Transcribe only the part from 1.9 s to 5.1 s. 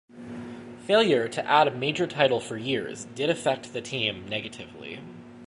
title for years did affect the team negatively.